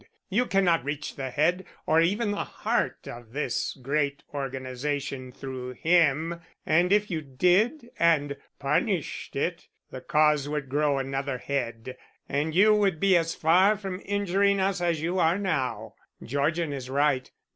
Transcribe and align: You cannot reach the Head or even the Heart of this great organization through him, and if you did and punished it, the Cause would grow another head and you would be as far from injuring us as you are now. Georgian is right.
You 0.29 0.47
cannot 0.47 0.83
reach 0.83 1.15
the 1.15 1.29
Head 1.29 1.63
or 1.85 2.01
even 2.01 2.31
the 2.31 2.43
Heart 2.43 3.07
of 3.07 3.33
this 3.33 3.77
great 3.79 4.23
organization 4.33 5.31
through 5.31 5.73
him, 5.73 6.41
and 6.65 6.91
if 6.91 7.11
you 7.11 7.21
did 7.21 7.91
and 7.99 8.35
punished 8.57 9.35
it, 9.35 9.67
the 9.91 10.01
Cause 10.01 10.49
would 10.49 10.69
grow 10.69 10.97
another 10.97 11.37
head 11.37 11.95
and 12.27 12.55
you 12.55 12.73
would 12.73 12.99
be 12.99 13.15
as 13.15 13.35
far 13.35 13.77
from 13.77 14.01
injuring 14.03 14.59
us 14.59 14.81
as 14.81 15.03
you 15.03 15.19
are 15.19 15.37
now. 15.37 15.93
Georgian 16.25 16.73
is 16.73 16.89
right. 16.89 17.29